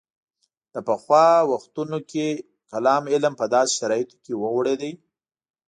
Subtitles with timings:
[0.73, 2.25] د پخوا وختونو کې
[2.71, 4.81] کلام علم په داسې شرایطو کې وغوړېد.